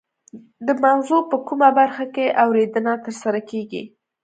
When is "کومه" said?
1.47-1.69